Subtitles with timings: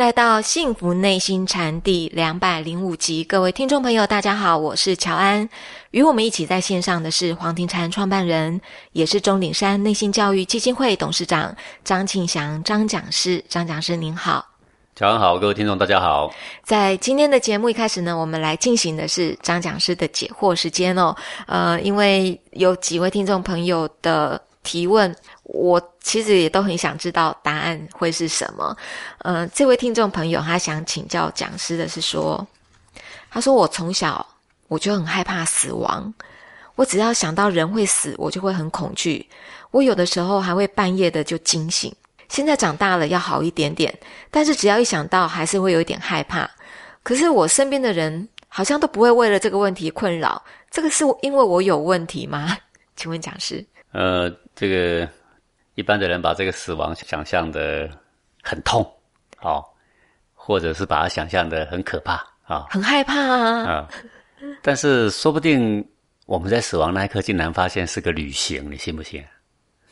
[0.00, 5.46] 来到《幸福内心禅》第两百零五集，各位听众朋友，大家好，我是乔安。
[5.90, 8.58] 与我们一起在线上的是黄庭禅创办人，
[8.92, 13.44] 也是钟岭山内心教育基金会董事长张庆祥张讲师。
[13.46, 14.42] 张讲师您好，
[14.96, 16.32] 乔安好，各位听众大家好。
[16.64, 21.14] 在今天的节目一开始呢，我们来进行的是张讲师的解惑时间哦。
[21.46, 25.14] 呃，因为有几位听众朋友的提问。
[25.52, 28.76] 我其实也都很想知道答案会是什么。
[29.18, 32.46] 呃，这位听众朋友他想请教讲师的是说，
[33.28, 34.24] 他说我从小
[34.68, 36.14] 我就很害怕死亡，
[36.76, 39.28] 我只要想到人会死，我就会很恐惧。
[39.72, 41.92] 我有的时候还会半夜的就惊醒。
[42.28, 43.92] 现在长大了要好一点点，
[44.30, 46.48] 但是只要一想到，还是会有一点害怕。
[47.02, 52.56] 可是我身边的人好像都不会为了这个问题困扰，这个是因为我有问题吗？
[52.94, 53.64] 请问讲师？
[53.92, 55.08] 呃，这个。
[55.80, 57.88] 一般的人把这个死亡想象的
[58.42, 58.86] 很痛，
[59.40, 59.64] 哦，
[60.34, 63.88] 或者是把它想象的很可怕啊，很害怕啊。
[64.60, 65.82] 但是说不定
[66.26, 69.24] 我们在死亡那一刻竟然发现是个旅行，你信不信？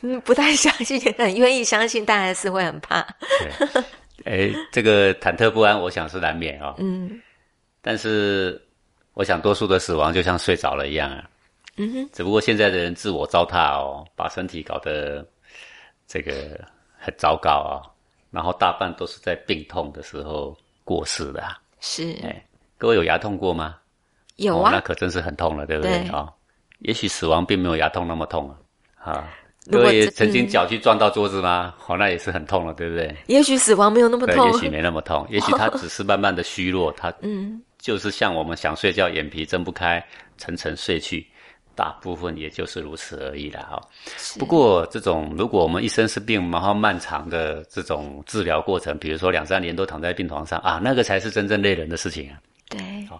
[0.01, 2.99] 嗯，不太相信，很愿意相信，但还是会很怕。
[4.25, 6.75] 哎，这个忐忑不安，我想是难免啊。
[6.77, 7.19] 嗯，
[7.81, 8.61] 但是
[9.15, 11.27] 我想多数的死亡就像睡着了一样啊。
[11.77, 15.25] 嗯哼，只不过现在的人自我糟蹋哦，把身体搞得。
[16.09, 16.59] 这个
[16.97, 17.85] 很糟糕啊，
[18.31, 21.43] 然后大半都是在病痛的时候过世的。
[21.79, 22.43] 是，哎，
[22.79, 23.77] 各位有牙痛过吗？
[24.37, 26.27] 有啊，那可真是很痛了，对不对啊？
[26.79, 29.11] 也许死亡并没有牙痛那么痛啊。
[29.11, 29.29] 啊，
[29.71, 31.75] 各位曾经脚去撞到桌子吗？
[31.85, 33.15] 哦，那也是很痛了，对不对？
[33.27, 40.03] 也许死亡没有那么痛，也许没那么痛， 也许他只是慢慢的虚弱，他嗯，就是像我们想睡觉，眼皮睁不开，
[40.39, 41.27] 沉沉睡去。
[41.79, 43.81] 大部分也就是如此而已了哈。
[44.37, 52.41] 不过，这种如果我们一生是病，然后漫长的这种治疗过程，比如说两三年都躺在病床上啊，那个才是真正累人的事情啊。
[52.67, 53.17] 对，好，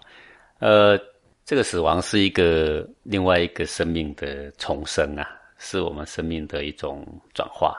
[0.58, 0.98] 呃，
[1.46, 5.26] 这个死亡是一个另外一个生命的重生啊，
[5.56, 7.74] 是我们生命的一种转化，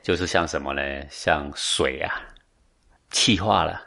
[0.00, 0.80] 就是像什么呢？
[1.10, 2.22] 像水啊，
[3.10, 3.82] 气化了，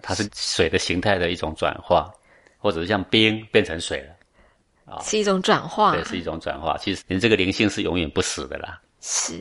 [0.00, 2.08] 它是水的形态的一种转化，
[2.56, 4.14] 或者是像冰变成水了。
[5.02, 6.76] 是一种转化，对，是一种转化。
[6.78, 8.80] 其实，你这个灵性是永远不死的啦。
[9.00, 9.40] 是，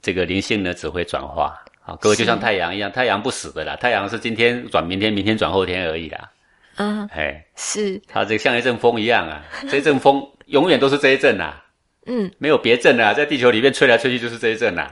[0.00, 1.54] 这个灵性呢，只会转化。
[1.80, 3.76] 好，各位就像太阳一样，太阳不死的啦。
[3.76, 6.30] 太阳是今天转明天，明天转后天而已啦。
[6.76, 8.00] 嗯，哎，是。
[8.06, 11.54] 它这个像一阵风一样啊， 这一阵风永远都是这一阵呐。
[12.06, 14.90] 嗯，没有别阵啊，在地球里面吹来吹去就是这一阵呐。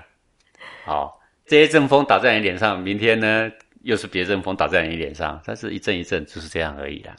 [0.84, 3.50] 好，这一阵风打在你脸上，明天呢
[3.82, 7.14] 又是别阵风打在你脸上，它是一阵一阵就是这样而已啦。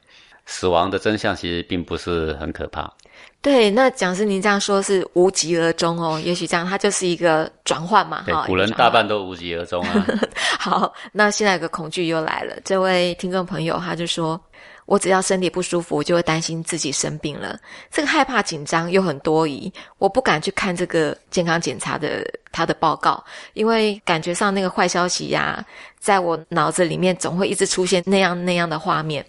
[0.47, 2.91] 死亡的真相其实并不是很可怕。
[3.39, 6.19] 对，那讲师您这样说，是无疾而终哦。
[6.19, 8.23] 也许这样，它就是一个转换嘛。
[8.25, 10.05] 对，古人大半都无疾而终啊。
[10.59, 12.55] 好，那现在有个恐惧又来了。
[12.65, 14.41] 这位听众朋友他就说
[14.85, 17.57] ：“我只要身体不舒服，我就会担心自己生病了。
[17.91, 25.63] 这个害怕、紧张又很多疑，我不敢去看这个健康检查的他的报告，因为感觉上那个坏消息呀，
[25.99, 29.25] 在我脑子里面总会一直出现那样那样的画面。”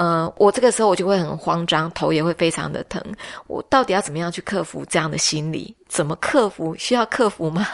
[0.00, 3.02] 嗯，我这个时候我就会很慌张，头也会非常的疼。
[3.48, 5.76] 我到底要怎么样去克服这样的心理？
[5.88, 6.72] 怎么克服？
[6.76, 7.66] 需要克服吗？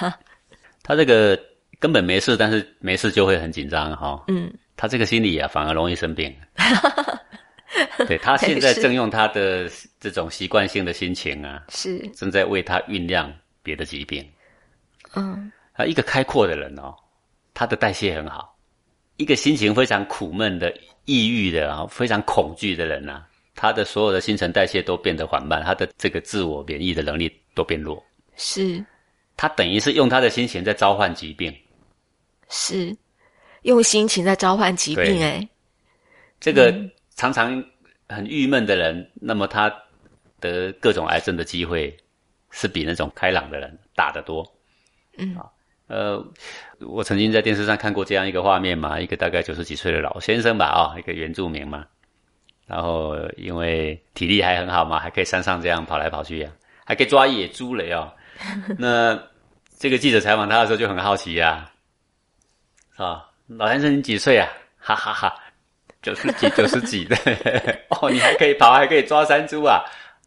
[0.83, 1.39] 他这个
[1.79, 4.25] 根本没事，但是没事就会很紧张哈。
[4.29, 6.35] 嗯，他这个心理啊，反而容易生病。
[8.07, 9.69] 对他现在正用他的
[10.01, 13.31] 这种习惯性的心情啊，是正在为他酝酿
[13.63, 14.27] 别的疾病。
[15.15, 16.95] 嗯，啊一个开阔的人哦，
[17.53, 18.54] 他的代谢很好。
[19.17, 20.73] 一个心情非常苦闷的。
[21.07, 23.23] 抑郁的啊，非常恐惧的人呐，
[23.55, 28.03] 他的所有的新陈代谢都变得缓慢，他的这个自我免疫的能力都变弱。
[28.37, 28.83] 是，
[29.37, 31.55] 他等于是用他的心情在召唤疾病。
[32.49, 32.97] 是，
[33.65, 35.23] 用心情在召唤疾病。
[35.23, 35.47] 哎，
[36.41, 36.75] 这个
[37.17, 37.63] 常常
[38.09, 39.71] 很郁闷的人，那么他
[40.41, 41.95] 得各种癌症的机会
[42.51, 44.43] 是比那种开朗的人大得多。
[45.19, 45.37] 嗯。
[45.87, 46.25] 呃，
[46.81, 51.85] 我曾经在电视上看过这样一个画面嘛，一个大概九十几岁的老先生吧，啊，一个原住民嘛，
[52.67, 56.51] 然后因为体力还很好嘛，还可以山上这样跑来跑去呀，
[56.87, 58.11] 还可以抓野猪嘞哦。
[58.79, 59.23] 那
[59.79, 61.71] 这个记者采访他的时候就很好奇呀，
[62.97, 64.49] 啊，老先生你几岁啊？
[64.79, 65.37] 哈哈哈，
[66.01, 67.15] 九十几，九十几的
[67.91, 69.85] 哦，你还可以跑，还可以抓山猪啊？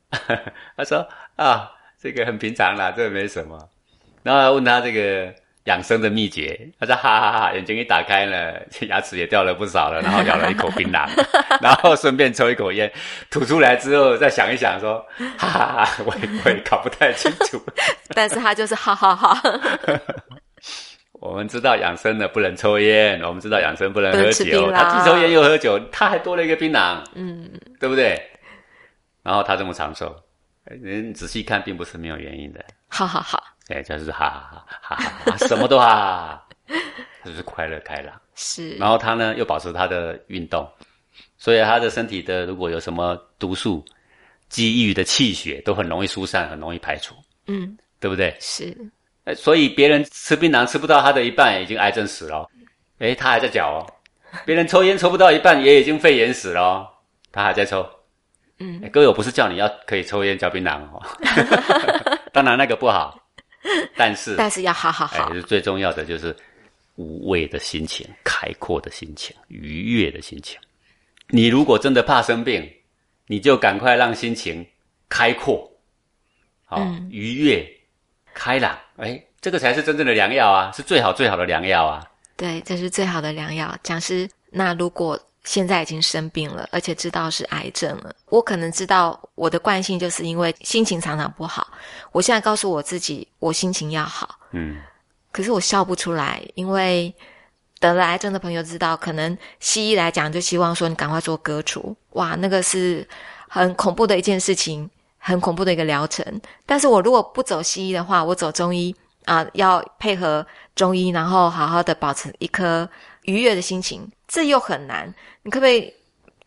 [0.77, 0.99] 他说
[1.35, 3.57] 啊，这个很平常啦，这个没什么。
[4.21, 5.33] 然后问他这个。
[5.67, 8.53] 养生的秘诀，他说哈哈哈，眼睛一打开呢，
[8.87, 11.07] 牙齿也掉了不少了，然后咬了一口槟榔，
[11.61, 12.91] 然后顺便抽一口烟，
[13.29, 15.05] 吐出来之后再想一想，说
[15.37, 16.15] 哈哈哈，我
[16.45, 17.61] 我也搞不太清楚，
[18.15, 19.41] 但是他就是哈哈哈。
[21.19, 28.21] 我们知道养生的不能抽烟，我们知道养生不能喝酒，他既抽烟又喝酒，他还多了一个槟榔，嗯，对不对？
[29.23, 30.15] 然后他这么长寿，
[30.63, 32.63] 人仔细看并不是没有原因的。
[32.87, 36.41] 哈哈哈，哎，就是哈哈哈哈哈，什么都哈，
[37.23, 38.13] 就是快乐开朗。
[38.35, 40.67] 是，然后他呢又保持他的运动，
[41.37, 43.83] 所以他的身体的如果有什么毒素、
[44.49, 47.15] 积郁的气血都很容易疏散，很容易排除。
[47.47, 48.35] 嗯，对不对？
[48.39, 48.75] 是。
[49.35, 52.47] 所以别人吃槟榔吃不到他的一半，已经癌症死了。
[52.99, 53.83] 哎，他还在嚼哦。
[54.45, 56.89] 别人抽烟抽不到一半，也已经肺炎死了。
[57.31, 57.85] 他还在抽。
[58.59, 61.01] 嗯，各位，我不是叫你要可以抽烟嚼槟榔哦。
[62.31, 63.19] 当然那个不好，
[63.95, 65.31] 但是但是要好好好。
[65.33, 66.35] 哎，最重要的就是
[66.95, 70.59] 无畏的心情、开阔的心情、愉悦的心情。
[71.29, 72.67] 你如果真的怕生病，
[73.27, 74.65] 你就赶快让心情
[75.09, 75.69] 开阔，
[76.65, 77.67] 好愉悦。
[78.33, 82.05] 开朗，哎，这个才是真正的良药啊，是最好最好的良药啊。
[82.35, 83.75] 对，这是最好的良药。
[83.81, 91.67] 讲师，那如果现在已经生病了，而且知道是癌症了，我可能知道我的惯性就是因为心情常常不好。
[92.11, 94.37] 我现在告诉我自己，我心情要好。
[94.51, 94.77] 嗯。
[95.31, 97.13] 可是我笑不出来，因为
[97.79, 103.07] 得了癌症的朋友知道，可能西医来讲就希望说你赶快做割除，哇，那个是
[103.47, 104.89] 很恐怖的一件事情。
[105.19, 106.23] 很恐怖的一个疗程，
[106.65, 108.95] 但是我如果不走西医的话，我走中医
[109.25, 112.89] 啊，要配合中医，然后好好的保持一颗
[113.23, 115.13] 愉悦的心情，这又很难。
[115.43, 115.93] 你可不可以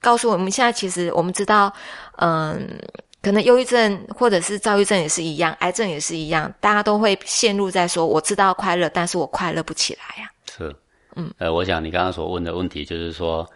[0.00, 1.72] 告诉我们，现在其实我们知道，
[2.18, 2.78] 嗯，
[3.22, 10.30] 可能忧郁症或者是躁郁症也是一样，癌症也是一样，大家都会陷入在说，我知道快乐，但是我快乐不起来呀。
[10.50, 10.74] 是，
[11.16, 13.48] 嗯，呃，我想你刚刚所问的问题就是说。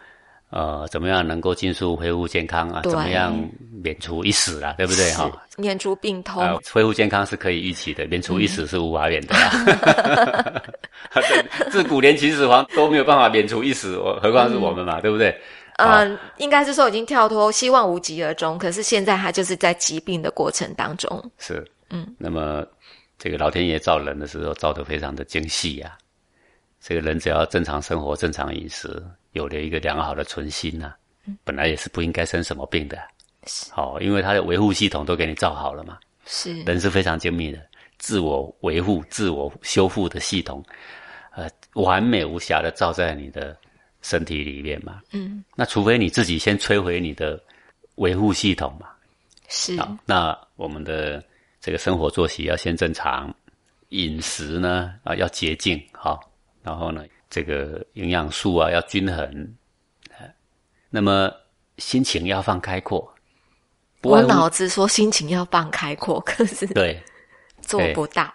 [0.51, 2.81] 呃，怎么样能够尽速恢复健康啊？
[2.83, 3.37] 怎么样
[3.83, 4.73] 免除一死啊？
[4.77, 5.29] 对不对哈？
[5.57, 9.35] 免除病痛，恢复健康是可以预期的，免除一死是无法免的。
[11.71, 15.01] 自古连秦始皇都没有办法免除一死，我何况是我们嘛？
[15.01, 15.35] 对不对？
[15.77, 18.57] 嗯，应该是说已经跳脱，希望无疾而终。
[18.57, 21.31] 可是现在他就是在疾病的过程当中。
[21.37, 22.65] 是，嗯，那么
[23.19, 25.97] 这个老天爷造人的时候造的非常的精细呀。
[26.79, 29.03] 这个人只要正常生活、正常饮食。
[29.35, 30.93] 有了一个良好的存心呐，
[31.43, 32.97] 本来也是不应该生什么病的，
[33.69, 35.99] 好，因为他的维护系统都给你造好了嘛。
[36.25, 37.59] 是，人是非常精密的，
[37.97, 40.63] 自我维护、自我修复的系统，
[41.35, 43.55] 呃，完美无瑕的造在你的
[44.01, 45.01] 身体里面嘛。
[45.11, 47.37] 嗯，那除非你自己先摧毁你的
[47.95, 48.87] 维护系统嘛。
[49.49, 51.21] 是，那我们的
[51.59, 53.35] 这个生活作息要先正常，
[53.89, 56.21] 饮食呢啊要洁净，好，
[56.63, 57.03] 然后呢。
[57.29, 59.55] 这个营养素啊要均衡，
[60.89, 61.31] 那么
[61.77, 63.13] 心情要放开阔。
[64.03, 67.01] 我脑子说心情要放开阔， 可是对
[67.61, 68.33] 做不到。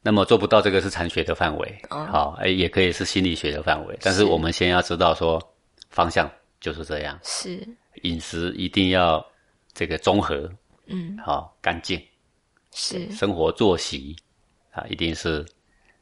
[0.00, 3.98] 那么做不到，这个是禅学的范围，好，哎，也可以是心理学的范围。
[4.00, 5.42] 但是我们先要知道说
[5.90, 6.30] 方向
[6.60, 7.18] 就是这样。
[7.24, 7.66] 是
[8.02, 9.24] 饮食一定要
[9.74, 10.50] 这个综合，
[10.86, 12.00] 嗯，好，干净。
[12.72, 14.16] 是生活作息
[14.70, 15.44] 啊，一定是。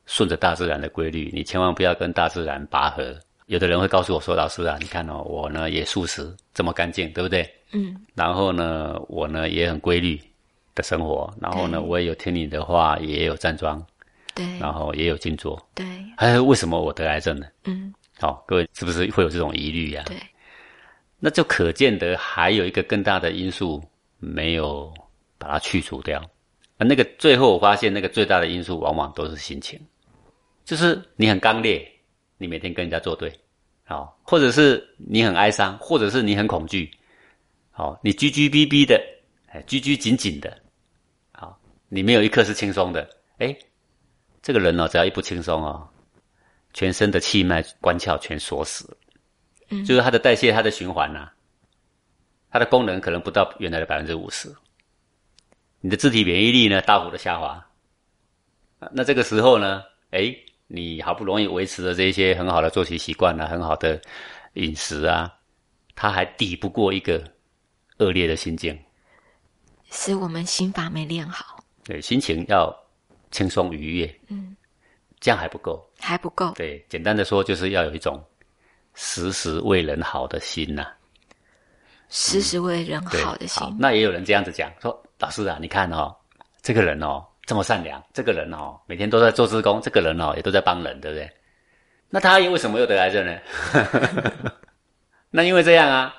[0.07, 3.15] 顺着大自然的规律，你千万不要跟大自然拔河。
[3.47, 7.49] 有的人会告诉我说：“老师啊，你看哦，我呢也素食，这么干净，对不对？
[7.73, 7.97] 嗯。
[8.15, 10.21] 然后呢，我呢也很规律
[10.75, 13.81] 的生活，然后呢，我也有听你的话，也有站桩，
[14.35, 14.45] 对。
[14.59, 15.87] 然后也有静坐，对。
[16.17, 17.47] 哎，为什么我得癌症呢？
[17.65, 17.95] 嗯。
[18.19, 20.03] 好，各位是不是会有这种疑虑呀？
[20.07, 20.17] 对。
[21.21, 23.83] 那就可见得还有一个更大的因素
[24.19, 24.93] 没有
[25.39, 26.19] 把它去除掉。
[26.79, 29.81] 啊，那个最后我发现，那个最大的因素往往都是心情。
[30.67, 31.89] 就是你很刚烈，
[32.39, 33.33] 你每天跟人家作对，
[33.85, 36.91] 好，或者是你很哀伤，或者是你很恐惧，
[37.71, 39.01] 好，你拘拘逼逼的，
[39.47, 40.61] 哎，拘拘谨谨的，
[41.31, 41.57] 好，
[41.89, 43.09] 你没有一刻是轻松的，
[43.39, 43.57] 哎，
[44.43, 45.89] 这个人呢，只要一不轻松哦，
[46.73, 48.99] 全身的气脉关窍全锁死，
[49.69, 51.31] 嗯，就是他的代谢、他的循环呐，
[52.51, 54.53] 他的功能可能不到原来的百分之五十，
[55.81, 57.65] 你的自体免疫力呢大幅的下滑，
[58.91, 60.37] 那这个时候呢，哎。
[60.69, 64.01] 你好不容易维持了这些很好的作息习惯啊，很好的
[64.55, 65.33] 饮食啊，
[65.95, 67.23] 它还抵不过一个
[67.99, 68.77] 恶劣的心境，
[69.91, 71.65] 是我们心法没练好。
[71.85, 72.75] 对，心情要
[73.31, 74.57] 轻松愉悦，嗯，
[75.21, 76.53] 这样还不够，还不够。
[76.57, 78.21] 对，简单的说，就是要有一种
[78.95, 80.85] 时时为人好的心呐，
[82.09, 83.65] 时时为人好的心。
[83.79, 86.13] 那也有人这样子讲说，老师啊，你看哦，
[86.61, 87.25] 这个人哦。
[87.47, 91.31] 这么善良，这个人哦，每天都在做志工，这个人哦，也都在帮人，对不对？
[92.11, 93.39] 那他为什么又得癌症呢？
[95.31, 96.15] 那因为这样啊，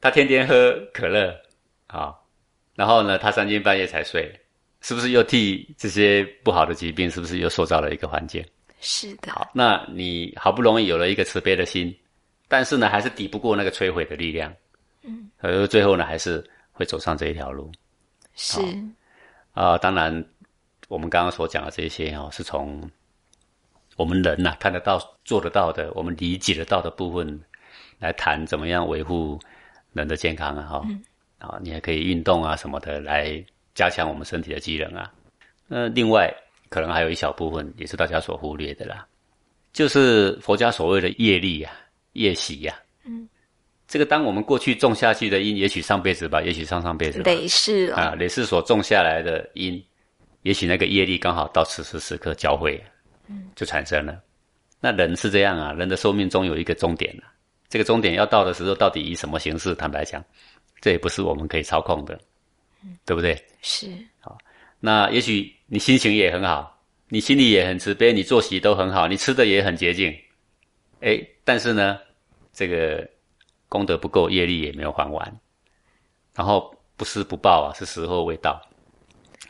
[0.00, 1.34] 他天天喝可乐
[1.88, 2.14] 啊，
[2.74, 4.32] 然后呢，他三更半夜才睡，
[4.80, 8.44] 是不是又替这些不好的疾病，是不是又塑造了一个环境？
[8.80, 9.32] 是的。
[9.32, 11.94] 好，那你好不容易有了一个慈悲的心，
[12.48, 14.54] 但是呢，还是抵不过那个摧毁的力量。
[15.02, 17.70] 嗯，而最后呢，还是会走上这一条路。
[18.34, 18.60] 是
[19.52, 20.24] 啊，当然，
[20.90, 22.82] 我们刚刚所讲的这些哦，是从
[23.94, 27.40] 我们人呐看得到、做得到的，我们理解得到的部分
[28.00, 29.38] 来谈怎么样维护
[29.92, 30.88] 人的健康啊，哈。
[31.38, 33.42] 啊，你还可以运动啊什么的来
[33.72, 35.12] 加强我们身体的机能啊。
[35.68, 36.28] 那另外
[36.68, 39.06] 可能还有一小部分也是大家所忽略的啦，
[39.72, 41.70] 就是佛家所谓的业力呀、
[42.14, 42.74] 业习呀。
[43.04, 43.28] 嗯，
[43.86, 49.80] 这个当我们过去种下去的因，也许上辈子吧，也许上上辈子累世啊，累世所种下来的因，
[50.42, 52.82] 也许那个业力刚好到此时此刻交汇，
[53.28, 54.20] 嗯，就产生了。
[54.80, 57.24] 那人是这样啊，人的寿命中有一个终点了，
[57.68, 59.74] 这个终点要到的时候，到底以什么形式？
[59.74, 60.24] 坦白讲。
[60.80, 62.18] 这也不是我们可以操控的，
[63.04, 63.36] 对不对？
[63.60, 63.86] 是。
[64.18, 64.38] 好，
[64.78, 70.10] 那也许你心情也很好，你心里也很慈悲，你作息都很好，你吃的也很洁净，
[71.00, 71.98] 哎，但是呢，
[72.50, 73.06] 这个
[73.68, 75.40] 功德不够，业力也没有还完，
[76.34, 78.58] 然后不是不报啊，是时候未到，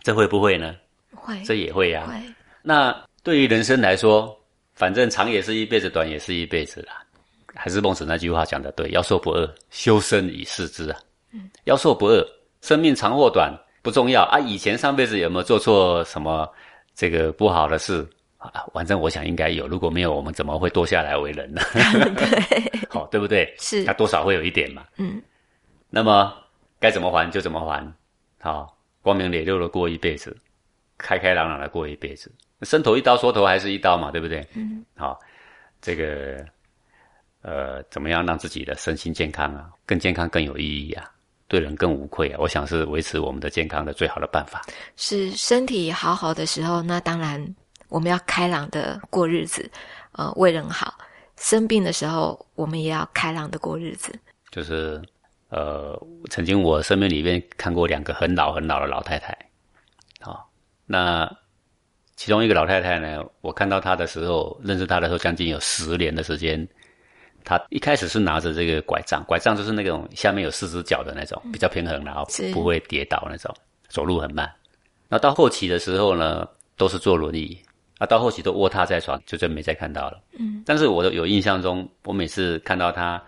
[0.02, 0.74] 这会不会呢？
[1.14, 2.06] 会，这也会呀。
[2.06, 2.14] 会。
[2.62, 4.36] 那对于人生来说，
[4.74, 7.02] 反正长也是一辈子，短也是一辈子啦。
[7.54, 10.98] 还是孟子那句话讲的对：“要寿不恶，修身以事之啊。”
[11.32, 12.26] 嗯要寿不恶，
[12.60, 13.52] 生命长或短
[13.82, 14.38] 不重要啊。
[14.40, 16.48] 以前上辈子有没有做错什么
[16.94, 18.64] 这个不好的事啊？
[18.72, 19.66] 反正我想应该有。
[19.68, 21.60] 如果没有，我们怎么会多下来为人呢？
[22.16, 23.54] 对， 好，对不对？
[23.58, 24.84] 是，那多少会有一点嘛。
[24.96, 25.20] 嗯。
[25.90, 26.32] 那么
[26.78, 27.92] 该怎么还就怎么还，
[28.40, 30.36] 好，光明磊落的过一辈子，
[30.98, 32.30] 开开朗朗的过一辈子。
[32.62, 34.46] 伸头一刀，缩头还是一刀嘛，对不对？
[34.54, 34.84] 嗯。
[34.96, 35.18] 好，
[35.80, 36.44] 这个
[37.42, 41.10] 呃，怎么样让自己的身心健康啊，更健康更有意义啊？
[41.48, 42.36] 对人更无愧啊！
[42.38, 44.62] 我想是维持我们的健康的最好的办法。
[44.96, 47.44] 是身体好好的时候，那当然
[47.88, 49.68] 我们要开朗的过日子，
[50.12, 50.94] 呃，为人好。
[51.38, 54.14] 生病的时候，我们也要开朗的过日子。
[54.50, 55.02] 就是
[55.50, 59.36] 呃，曾经我生命里面看过两个很老很老的老太太，
[60.20, 60.48] 好，
[60.86, 61.30] 那
[62.16, 66.66] 其中一个老太太呢，我看到她的时候，认识她的时候，将近有十年的时间。
[67.42, 73.52] 她一开始是拿着这个拐杖，拐杖就是那种下面有四只脚的那种，比较平衡，然后不会跌倒那种，
[73.88, 74.48] 走路很慢。
[75.08, 77.58] 那到后期的时候呢，都是坐轮椅，
[77.98, 80.22] 啊，到后期都卧榻在床，就真没再看到了。
[80.38, 83.20] 嗯，但是我有印象中，我每次看到他，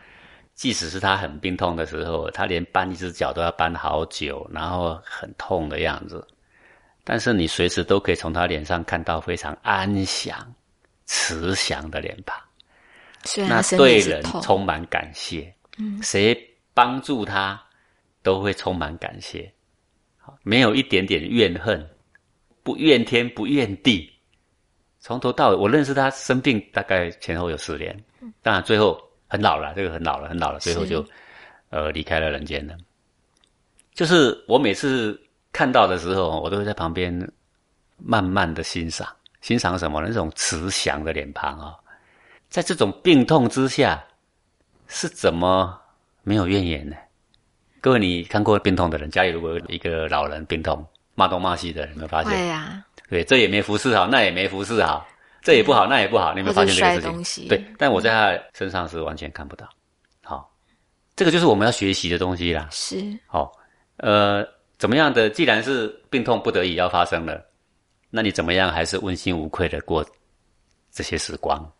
[0.62, 6.24] 即使是他很病痛的时候，他连搬一只脚都要搬好久，然后很痛的样子。
[7.02, 10.54] 但是你随时都可以从他脸上看到非常安详、
[11.04, 12.40] 慈祥的脸庞。
[13.48, 16.32] 那对人充满感谢，嗯，谁
[16.72, 17.60] 帮助他
[18.22, 19.52] 都会充满感谢，
[20.16, 21.84] 好，没有一点点怨恨，
[22.62, 24.08] 不怨天不怨地，
[25.00, 28.00] 从头到尾，我认识他生病大概前后有十年，
[28.42, 29.02] 当然最后
[29.32, 31.02] 很老了，这个很老了，很老了，最后就
[31.70, 32.76] 呃离开了人间了。
[33.94, 35.18] 就是我每次
[35.50, 37.32] 看到的时候，我都会在旁边
[37.96, 39.08] 慢慢的欣赏，
[39.40, 40.02] 欣赏什么？
[40.02, 41.74] 那种慈祥的脸庞啊。
[42.50, 44.04] 在这种病痛之下，
[44.86, 45.80] 是怎么
[46.24, 46.94] 没有怨言呢？
[47.80, 52.32] 各位，你看过病痛的人，家里如果有一个老人病痛，骂东骂西的，有没有发现？
[52.32, 55.06] 对呀，对，这也没服侍好，那也没服侍好，
[55.42, 57.48] 这也不好，那也不好，你有没有发现这个事情？
[57.48, 59.68] 对，但我在他身上是完全看不到。
[60.22, 60.48] 好，
[61.16, 62.68] 这个就是我们要学习的东西啦。
[62.70, 63.02] 是。
[63.26, 63.52] 好，
[63.96, 64.46] 呃，
[64.78, 65.28] 怎么样的？
[65.28, 67.44] 既然是病痛不得已要发生了，
[68.08, 70.06] 那你怎么样还是问心无愧的过
[70.92, 71.70] 这些时光？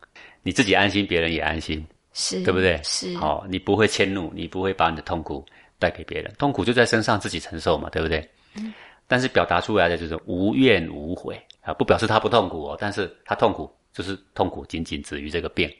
[0.42, 2.81] 你自己安心，别人也安心，是对不对？
[2.83, 5.47] 是，好，你不会迁怒，你不会把你的痛苦
[5.78, 8.28] 带给别人，痛苦就在身上自己承受嘛，对不对？
[8.54, 8.75] 嗯。
[9.12, 15.71] 但是表达出来的就是无怨无悔啊，不表示他不痛苦哦，但是他痛苦就是痛苦，仅仅止于这个病，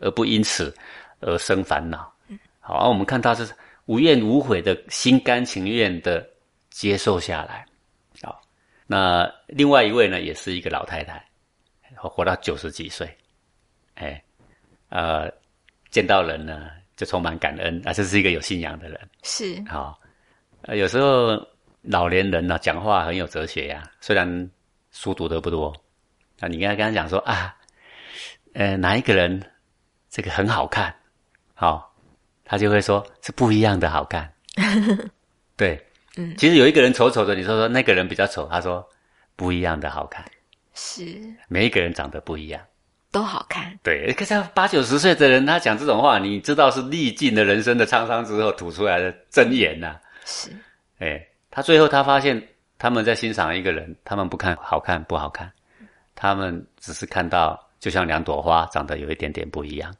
[0.00, 0.74] 而不因此
[1.20, 2.12] 而生烦恼。
[2.26, 2.36] 嗯。
[2.58, 3.48] 好，而我们看他是
[3.84, 6.28] 无怨无悔的，心甘情愿的
[6.68, 7.64] 接受下来。
[8.22, 8.42] 好，
[8.88, 11.24] 那另外一位呢，也是一个老太太，
[11.94, 13.08] 活到九十几岁。
[13.94, 14.20] 哎，
[14.88, 15.30] 呃，
[15.90, 18.98] 见到人呢就充满感恩啊，这是一个有信仰的人。
[19.22, 19.96] 是，好，
[20.62, 21.40] 呃，有时候
[21.82, 24.50] 老年人呢讲话很有哲学呀，虽然
[24.90, 25.74] 书读的不多，
[26.38, 27.56] 那，你跟他跟他讲说啊，
[28.54, 29.42] 呃，哪一个人
[30.08, 30.94] 这个很好看，
[31.54, 31.94] 好，
[32.44, 34.32] 他就会说是不一样的好看。
[35.56, 38.86] 对，嗯，其实有一个人丑丑的，你说说那个人比较丑，他说
[39.36, 40.24] 不一样的好看。
[40.74, 41.04] 是，
[41.48, 42.60] 每一个人长得不一样。
[43.12, 44.12] 都好看，对。
[44.12, 49.98] 可是八九十岁的人，他讲这种话，你知道是历尽了人生的沧桑之后吐出来的真言呐。
[50.24, 50.50] 是，
[50.98, 52.40] 哎，他最后他发现，
[52.78, 55.50] 他们在欣赏一个人，他们不看好看不好看，
[56.14, 59.94] 他们只是看到就像两朵花长得有一点点不一样。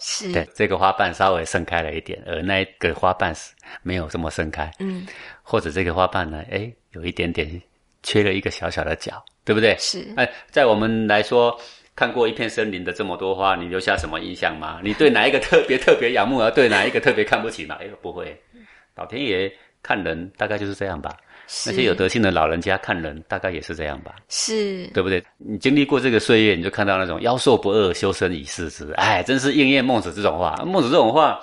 [0.00, 3.52] 是，对，这个花瓣稍微盛开了一点，而那个花瓣是
[3.82, 4.70] 没有这么盛开。
[4.78, 5.04] 嗯，
[5.42, 7.60] 或者这个花瓣呢，哎，有一点点
[8.04, 9.76] 缺了一个小小的角，对不对？
[9.76, 11.60] 是，哎，在我们来说，
[11.96, 14.80] 看过一片森林的这么多花，你留下什么印象吗？
[14.84, 17.76] 你对哪一个特别特别仰慕，而对哪一个特别看不起吗？
[17.80, 18.40] 哎，不会，
[18.94, 19.52] 老天爷
[19.88, 21.16] 看人大概就是这样吧。
[21.64, 24.16] 那些有德性的老人家看人，大概也是这样吧？
[24.28, 25.24] 是对不对？
[25.38, 28.92] 你经历过这个岁月，你就看到那种“妖兽不恶，修身以事之”。
[29.00, 30.54] 哎，真是应验孟子这种话。
[30.66, 31.40] 孟子这种话，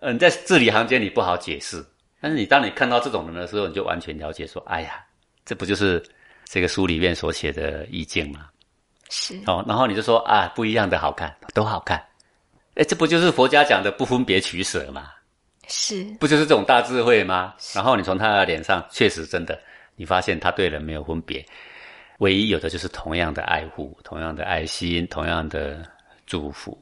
[0.00, 1.82] 嗯，在字里行间你不好解释，
[2.20, 5.02] 但是你当你看到这种人的时候，你就完全了解说：“哎呀，
[5.46, 6.02] 这不就是
[6.44, 8.48] 这个书里面所写的意境吗？”
[9.08, 11.96] 是哦，然后你就说啊，不一样的好看，都好看。
[12.74, 15.08] 哎，这不就是佛家讲的不分别取舍吗？
[15.70, 17.54] 是，不就是这种大智慧吗？
[17.74, 19.58] 然后你从他的脸上，确实真的，
[19.94, 21.44] 你发现他对人没有分别，
[22.18, 25.82] 唯一有的就是同样的爱护，同样的爱心，同样的
[26.26, 26.76] 祝福。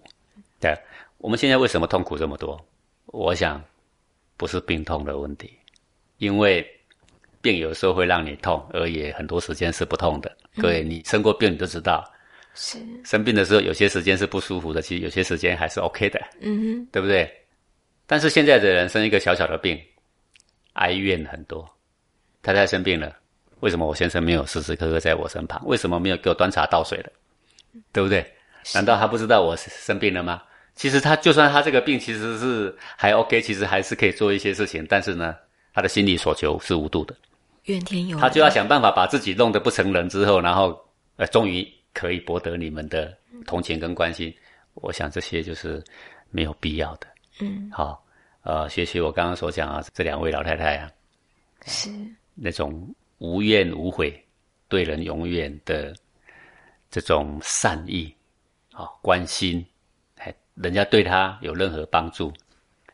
[0.58, 0.74] 对，
[1.18, 2.58] 我们现在为什么痛苦这么多？
[3.06, 3.62] 我想
[4.36, 5.52] 不是病痛的问题，
[6.16, 6.66] 因为
[7.40, 10.34] 病有时候会让你痛，而也很多时间是不痛的。
[10.56, 12.04] 各位，你生过病，你都知道，
[12.54, 17.30] 是生病的时候有些时间是不舒服的，其实有些时间还是 OK 的，嗯哼，对不对？
[18.08, 19.78] 但是现在的人生一个小小的病，
[20.72, 21.68] 哀怨很多。
[22.42, 23.14] 太太生病了，
[23.60, 25.60] 为什么我先生没有时时刻刻在我身旁？
[25.66, 27.12] 为什么没有给我端茶倒水的？
[27.92, 28.24] 对不对？
[28.74, 30.42] 难道他不知道我生病了吗？
[30.74, 34.86] 其实他就算他这个病其实是还 OK，其实还是可以做一些事情。
[34.88, 35.36] 但是呢，
[35.74, 37.14] 他的心理所求是无度的，
[37.64, 40.80] 怨天尤人，他就要想办法把自己弄得不成人之后，然后
[41.16, 43.14] 呃，终于可以博得你们的
[43.46, 44.32] 同情跟关心。
[44.74, 45.82] 我想这些就是
[46.30, 47.06] 没有必要的。
[47.40, 48.04] 嗯，好，
[48.42, 50.90] 呃，学习我刚刚所讲啊，这两位老太太啊，
[51.66, 51.90] 是
[52.34, 54.20] 那种无怨无悔、
[54.68, 55.94] 对人永远的
[56.90, 58.12] 这种善意
[58.72, 59.64] 啊、关心，
[60.16, 62.32] 哎，人家对他有任何帮助，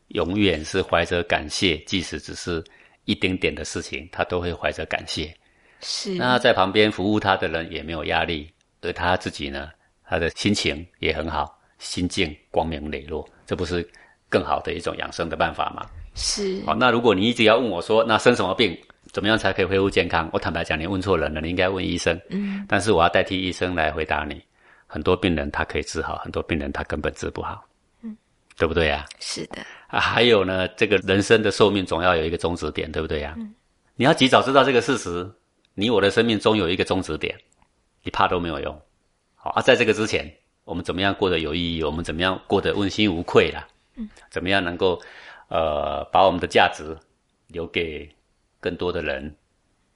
[0.08, 2.62] 永远是怀着感谢，即使只是
[3.04, 5.34] 一丁点的事情，他都会怀着感谢。
[5.80, 8.52] 是，那在旁边服务他的人也没有压力，
[8.82, 9.70] 而他自己呢，
[10.04, 13.88] 他的心情也很好，心境光明磊落，这不是？
[14.34, 15.86] 更好的一种养生的办法嘛？
[16.16, 16.60] 是。
[16.66, 18.76] 好，那如果你一直要问我说，那生什么病，
[19.12, 20.28] 怎么样才可以恢复健康？
[20.32, 22.20] 我坦白讲，你问错人了，你应该问医生。
[22.30, 22.66] 嗯。
[22.68, 24.42] 但是我要代替医生来回答你。
[24.88, 27.64] 很多病人他可以治好，很多病人他根本治不好。
[28.02, 28.16] 嗯。
[28.58, 29.04] 对不对呀？
[29.20, 29.58] 是的。
[29.86, 33.34] 啊，还有呢，这个人生的寿命总要有一个终止点，对不对呀？
[33.36, 33.54] 嗯。
[33.94, 35.30] 你要及早知道这个事实，
[35.74, 37.32] 你我的生命终有一个终止点，
[38.02, 38.76] 你怕都没有用。
[39.36, 40.28] 好啊，在这个之前，
[40.64, 41.84] 我们怎么样过得有意义？
[41.84, 43.64] 我们怎么样过得问心无愧啦？
[43.96, 45.00] 嗯，怎么样能够，
[45.48, 46.96] 呃，把我们的价值
[47.48, 48.08] 留给
[48.60, 49.34] 更多的人？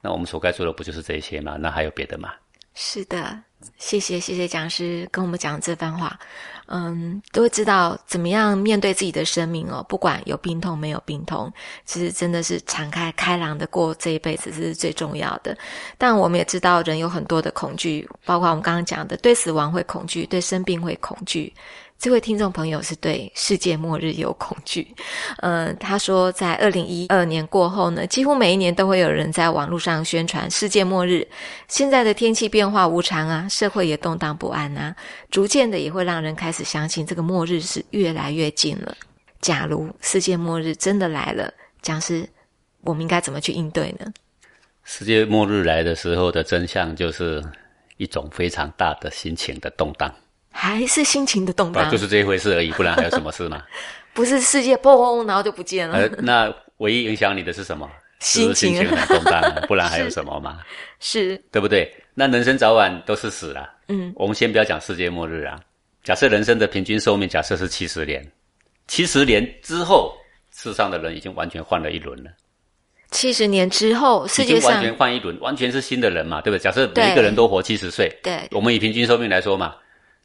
[0.01, 1.57] 那我们所该做的不就是这些吗？
[1.59, 2.33] 那还有别的吗？
[2.75, 3.37] 是的，
[3.77, 6.17] 谢谢谢谢讲师跟我们讲这番话。
[6.67, 9.85] 嗯，都会知道怎么样面对自己的生命哦。
[9.89, 11.53] 不管有病痛没有病痛，
[11.85, 15.57] 其实真的是敞开开朗的过这一辈子是最重要的。
[15.97, 21.53] 但我们也知道，人有很多的恐惧，包括我们刚刚讲的，对死亡会恐惧，对生病会恐惧。
[21.99, 24.87] 这位听众朋友是对世界末日有恐惧，
[25.39, 31.27] 嗯，他说在二零一二年过后呢，几乎每一年都会有人在网络上宣传世界末日。
[31.67, 34.95] 现在的天气变化无常啊，社会也动荡不安啊，
[35.29, 38.97] 逐渐的也会让人开始相信这个末日是越来越近了。
[39.41, 42.29] 假如世界末日真的来了，讲师，
[42.83, 44.07] 我们应该怎么去应对呢？
[44.85, 47.45] 世界末日来的时候的真相就是
[47.97, 50.15] 一种非常大的心情的动荡。
[50.61, 53.63] 还是心情的动荡，就是这一回事而已，不然还有什么事吗？
[54.13, 55.97] 不是世界砰，然后就不见了。
[55.97, 57.89] 呃， 那唯一影响你的是什么？
[58.19, 60.59] 心情很动荡，不然还有什么吗？
[60.99, 61.89] 是，对不对？
[62.13, 63.71] 那人生早晚都是死了。
[63.87, 65.61] 嗯，我们先不要讲世界末日啊。
[66.03, 68.29] 假设人生的平均寿命假设是七十年，
[68.89, 70.13] 七十年之后，
[70.53, 72.31] 世上的人已经完全换了一轮了。
[73.13, 76.41] 七十年之后，世界上完全换一轮，完全是新的人嘛？
[76.41, 76.61] 对不对？
[76.61, 79.77] 假设每一个人都活七十岁，对，我们以平均寿命来说嘛。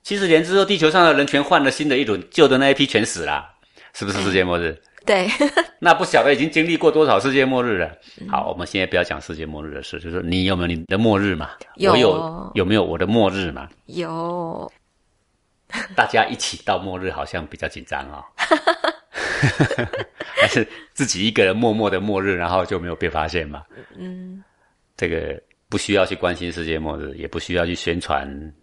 [0.03, 3.49] 七十年之后，地球上的人全换了新的一轮，旧的那一批全死了，
[3.93, 4.77] 是不是世界末日？
[5.05, 5.29] 对，
[5.79, 7.89] 那不晓得已经经历过多少世界末日了。
[8.29, 11.51] 好，我们现在不要讲世界末日的事，就是你有没有你的末日嘛？
[11.75, 13.69] 有，有有没有我的末日嘛？
[13.85, 14.69] 有。
[15.95, 18.23] 大家一起到末日，好像比较紧张哦。
[20.35, 23.63] 还是自己一个人默默的末日，然后就没有被发现嘛？
[23.97, 24.43] 嗯，
[24.97, 28.53] 这个不需要去关心世界末日，也不需要去宣传。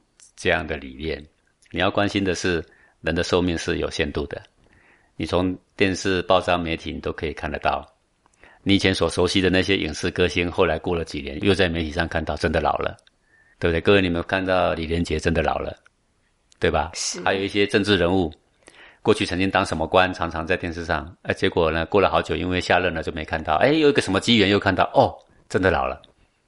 [0.43, 1.23] 这样的理念，
[1.71, 2.65] 你要关心的是
[3.01, 4.41] 人的寿命是有限度的。
[5.17, 7.87] 你从电视、报章、媒体你都可以看得到，
[8.63, 12.97] 你以前所熟悉的那些影视歌星，后来过了几年，又在媒体上看到真的老了，
[13.59, 13.81] 对不对？
[13.81, 15.77] 各位，你们看到李连杰真的老了，
[16.59, 16.91] 对吧？
[16.95, 18.33] 是，还有一些政治人物，
[19.03, 25.15] 过去曾经当什么官，常常在电视上，哎，结果呢，过了好久，因为下任了就没看到，哎，有一个什么机缘又看到，哦，
[25.49, 26.01] 真的老了。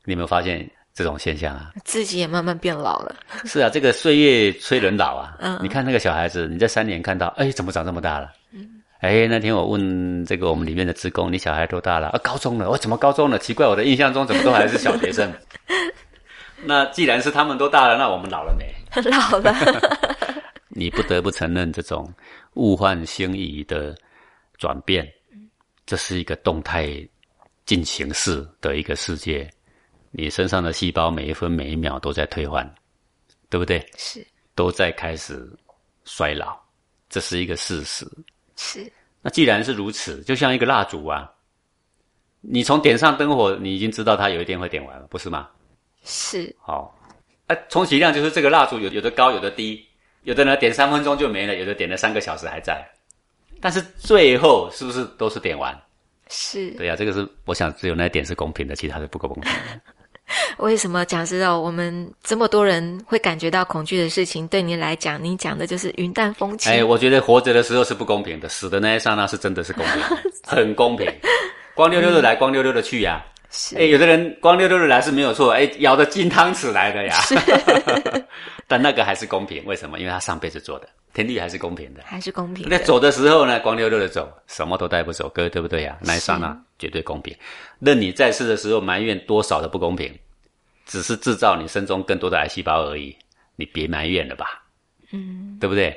[0.05, 1.73] 你有没有发现这种现象啊？
[1.85, 3.15] 自己也慢慢变老了。
[3.45, 5.37] 是啊，这个岁月催人老啊。
[5.41, 8.31] 嗯，你看那个小孩子，你在三年看到，哎，怎么长这么大了？
[8.53, 12.09] 嗯，哎，那天我问这个我们里面的职工，你小孩多大了？
[12.09, 12.69] 啊，高中了。
[12.69, 13.39] 我怎么高中了？
[13.39, 15.33] 奇怪，我的印象中怎么都还是小学生。
[16.65, 18.73] 那既然是他们都大了，那我们老了没？
[19.11, 19.55] 老了。
[20.69, 22.13] 你不得不承认，这种
[22.55, 23.95] 物换星移的
[24.59, 25.07] 转变，
[25.87, 26.89] 这是一个动态
[27.67, 29.51] 进行式的一个世界。
[30.15, 32.65] 你身上的细胞每一分每一秒都在退换，
[33.49, 33.85] 对不对？
[33.97, 35.51] 是，都在开始
[36.05, 36.55] 衰老，
[37.09, 38.07] 这是一个事实。
[38.57, 38.93] 是。
[39.23, 41.33] 那既然是如此，就像一个蜡烛啊，
[42.41, 45.49] 你从点上灯火，你已经知道它有一天会点完了，不是吗？
[46.05, 46.55] 是。
[46.61, 46.95] 好，
[47.47, 49.83] 啊，充其量就是这个蜡烛有有的高，有的低，
[50.25, 52.87] 有的呢点三分钟就没了，有的点了三个小时还在，
[53.61, 55.75] 但是最后是不是都是点完？
[56.29, 56.71] 是。
[56.73, 59.51] 对呀，这个是我想只有那点是公平的，其他的不公平。
[60.59, 66.73] 为什么讲知道我们这么多人会感觉到恐惧的事情，对你来讲，你讲的就是云淡风轻。
[66.73, 70.03] 哎，我觉得活着的时候是不公平的，死的那一刹那是真的是公平，
[70.47, 71.07] 很公平。
[71.75, 73.25] 光溜溜的来，光溜溜的去呀。
[73.51, 73.77] 是。
[73.77, 77.21] 哎，有的人光溜溜的来是没有错，哎，咬着金汤匙来的呀。
[77.21, 77.35] 是。
[78.69, 79.99] 但那个还是公平，为什么？
[79.99, 82.67] 因为他上辈子做的，天地还是公平的，还是公平。
[82.71, 85.99] 那走的时候呢，光溜溜的走，什么都带不走，哥对不对呀？
[86.01, 87.37] 那一刹那绝对公平。
[87.81, 90.11] 任你在世的时候埋怨多少的不公平。
[90.87, 93.17] 只是制造你身中更多的癌细胞而已，
[93.57, 94.63] 你别埋怨了吧，
[95.13, 95.89] 嗯，对不对？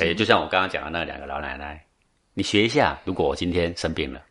[0.00, 1.84] 哎，就像我刚刚讲的那两个老奶奶，
[2.32, 2.98] 你学一下。
[3.04, 4.22] 如果我今天生病了，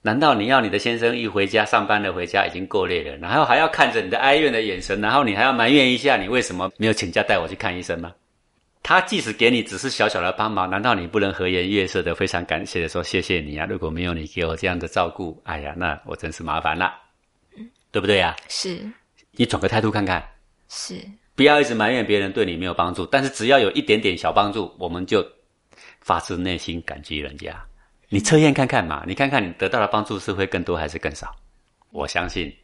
[0.00, 8.12] 难道你要你的先生一回家上班了回家已经够累了，然后还要看着你的哀怨的眼神，然后你还要埋怨一下你为什么没有请假带我去看医生吗？
[8.82, 13.66] 他即使给你只是小小的帮忙，难道你不能和颜悦色的非常感谢的说谢谢你啊？
[13.68, 17.07] 如果没有你给我这样的照顾，哎呀，那我真是麻烦了。
[17.90, 18.36] 对不对呀？
[18.48, 18.80] 是，
[19.32, 20.26] 你转个态度看看。
[20.68, 21.00] 是，
[21.34, 25.26] 不要一直埋怨别人对你没有帮助，但是只要有一点点小帮助，我们就
[26.00, 27.58] 发自内心感激人家。
[28.08, 31.34] 你测验看看嘛，你看看你得到的帮助是会更多还是更少？
[31.90, 32.54] 我相信，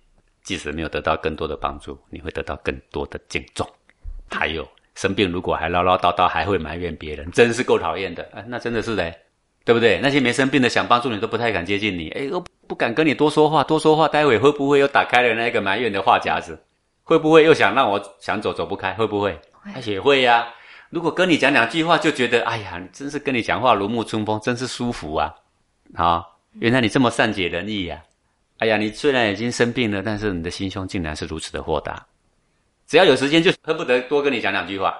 [0.42, 3.66] 即使没有得到更多的帮助，你会得到更多的敬重。
[4.30, 8.28] 还有生病如果还唠唠叨叨，还会埋怨别人，真是够讨厌的。
[8.34, 9.14] 哎，那真的是嘞。
[9.64, 9.98] 对不对？
[10.03, 16.62] 那些没生病的想帮助你都不太敢接近你，哎，又不敢跟你多说话，多说话，待会会不会又打开了那个埋怨的话匣子？
[17.03, 18.92] 会不会又想让我想走走不开？
[18.92, 19.38] 会不会？
[19.72, 20.46] 他也会呀。
[20.90, 25.35] 如果跟你讲两句话，就觉得哎呀，真是跟你讲话如沐春风，真是舒服啊！
[25.94, 26.22] 啊，
[26.61, 28.03] 原来你这么善解人意呀！
[28.59, 32.07] 哎呀，你虽然已经生病了，但是你的心胸竟然是如此的豁达。
[32.87, 34.94] 只要有时间，就恨不得多跟你讲两句话。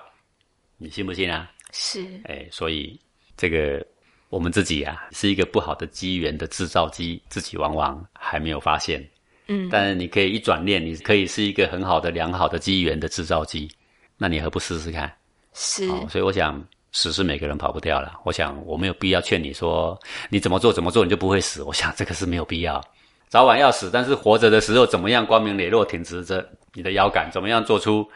[0.79, 1.51] 你信不信啊？
[1.73, 2.05] 是。
[2.25, 2.99] 哎，所以
[3.37, 3.85] 这个。
[4.29, 9.07] 我们自己啊，是一个不好的机缘的制造机，自己往往还没有发现。
[9.47, 13.71] 嗯，但是你可以一转念，你可以是一个很好的、良好的机缘的制造机。
[14.17, 15.13] 那你何不试试看？
[15.53, 15.87] 是。
[16.09, 18.19] 所以我想，死是每个人跑不掉了。
[18.25, 19.99] 我想，我没有必要劝你说，
[20.31, 21.63] 你怎么做怎么做你就不会死。
[21.63, 22.83] 我想这个是没有必要。
[23.29, 28.09] 早晚要死，但是活着的时候怎么样光明磊落、挺直着你的腰杆，怎么样做出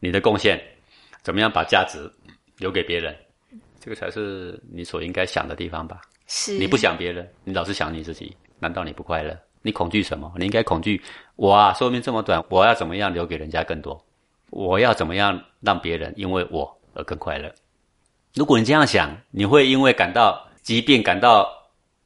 [0.00, 0.60] 你的贡献，
[1.22, 2.10] 怎么样把价值
[2.58, 3.16] 留给别人。
[3.84, 6.00] 这个才是你所应该想的地方吧？
[6.26, 6.56] 是。
[6.58, 9.38] 你不想别人，你老是想你自己，难道你不快乐？
[9.60, 10.32] 你恐惧什么？
[10.38, 10.98] 你应该恐惧
[11.36, 11.70] 我啊！
[11.74, 14.02] 寿命这么短，我要怎么样留给人家更多？
[14.48, 17.54] 我要怎么样让别人因为我而更快乐？
[18.32, 21.46] 如果你这样想，你会因为感到疾病、感到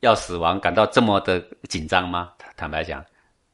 [0.00, 2.32] 要死亡、感到这么的紧张吗？
[2.56, 3.04] 坦白讲，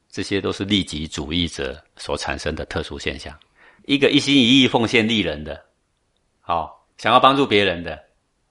[0.09, 3.31] 这些都是利己主义者所产生的特殊现象。
[3.85, 5.63] 一个一心一意奉献利人的，
[6.41, 8.03] 好，想要帮助别人的。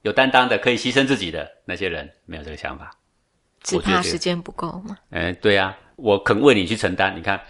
[0.04, 2.90] 有担当的，可以牺牲自己的那些人，没有这个想法，
[3.62, 4.98] 只怕时间不够吗？
[5.08, 7.16] 嗯，对呀，我肯为你去承担。
[7.16, 7.40] 你看，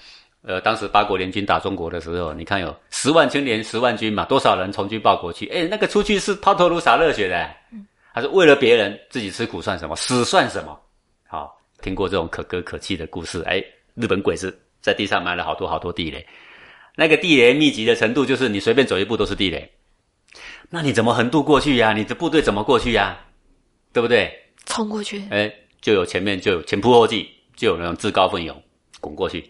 [0.43, 5.47] 呃，当时八国联军打中国的时候，你看有十万青年、十万军嘛，多少人从军报国去？
[5.49, 7.51] 哎，那个出去是抛头颅洒热血的，
[8.15, 9.97] 他是为了别人，自己吃苦算什么？
[9.97, 10.81] 死算什么？
[11.27, 13.43] 好，听过这种可歌可泣的故事？
[13.49, 13.61] 哎，
[13.95, 16.25] 日本鬼子在地上埋了好多好多地雷，
[16.95, 19.69] 那个地雷密集的程度，就是你随便走一步都是地雷。
[20.71, 21.93] 那你怎么横渡过去呀？
[21.93, 23.19] 你的部队怎么过去呀？
[23.93, 24.33] 对不对？
[24.67, 28.61] 冲过去，哎，就有前面就有前仆后继，就有那种自告奋勇
[29.01, 29.49] 滚过去，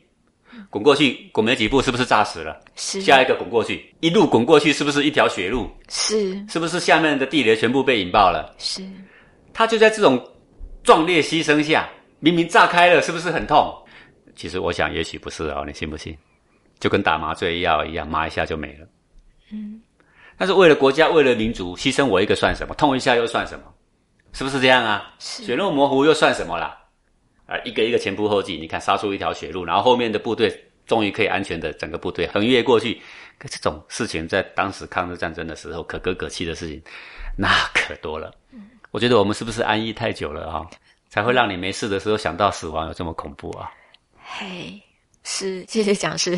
[0.69, 2.61] 滚过去，滚没几步，是不是炸死了？
[2.75, 3.01] 是。
[3.01, 5.71] 下一个滚过去，一路滚过去，是不是一条血路？
[5.89, 6.45] 是。
[6.49, 8.55] 是不是下面的地雷全部被引爆了？
[8.59, 8.85] 是。
[9.53, 10.23] 他就在这种
[10.83, 13.73] 壮烈牺牲下，明明炸开了，是不是很痛？
[14.35, 16.15] 其实我想，也许不是哦，你信不信？
[16.81, 18.87] 就跟打麻醉药一样，麻一下就没了。
[19.53, 19.81] 嗯。
[20.37, 22.75] 但是为了国家，为了民族，牺牲我一个算什么？
[22.75, 23.65] 痛一下又算什么？
[24.33, 25.15] 是不是这样啊？
[25.21, 26.77] 血肉模糊又算什么啦？
[27.47, 30.53] 啊，一个一个前仆后继，你看杀出一条血路，然后后面的部队
[30.87, 33.01] 终于可以安全的整个部队横越过去。
[33.39, 36.83] 可这种事情在当时抗日战争的时候，可歌可泣的事情，
[37.37, 38.35] 那可多了。
[38.91, 40.67] 我觉得我们是不是安逸太久了啊？
[41.09, 43.71] 才会让你没事的时候想到死亡有这么恐怖啊？
[44.21, 44.83] 嘿，
[45.23, 46.37] 是谢谢讲师，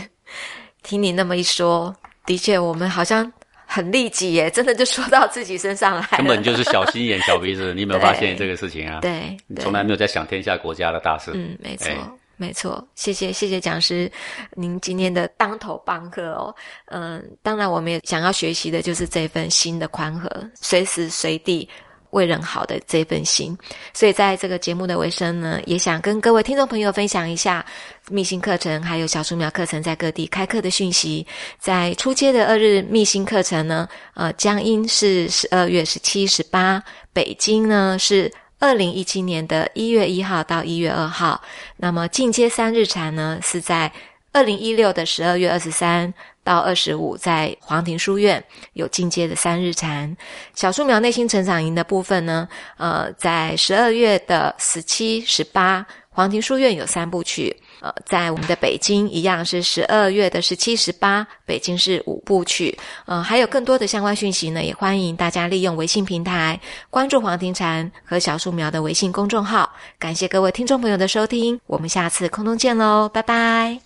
[0.82, 3.32] 听你那么一说，的确我们好像。
[3.76, 7.74] 很利己耶， 真的就说到自己身上来根本就是小心眼、小鼻子。
[7.74, 9.00] 你有没有发现这个事情啊？
[9.02, 11.32] 对，从来没有在想天下国家的大事。
[11.34, 11.90] 嗯，没错，
[12.38, 12.82] 没错。
[12.94, 14.10] 谢谢，谢谢讲师，
[14.52, 16.54] 您今天的当头棒喝哦。
[16.86, 21.68] 嗯，当然我们也想要学习的就是这份心的宽和，随时随地。
[22.16, 23.56] 为人好的这份心，
[23.92, 27.64] 所以在这个节目的尾声呢，也想跟各位听众朋友分享一下
[28.08, 31.26] 密心课程还有小树苗课程在各地开课的讯息。
[31.60, 41.38] 在初阶的二日密心课程呢，呃，江阴是十二月十七、十八，北京呢是二零一七年的一月一号到一月二号。
[41.76, 43.92] 那么进阶三日禅呢，是在
[44.36, 46.12] 二零一六的十二月二十三。
[46.46, 48.40] 到二十五，在黄庭书院
[48.74, 50.16] 有进阶的三日禅
[50.54, 69.68] 小树苗内心成长营的部分呢，呃，在十二月的十七、十八，黄庭书院有三部曲，呃，在我们的北京一样是十二月的十七、十八，北京是五部曲，呃，还有更多的相关讯息呢，也欢迎大家利用微信平台关注黄庭禅和小树苗的微信公众号。
[69.98, 73.85] 感谢各位听众朋友的收听，我们下次空中见喽，拜拜。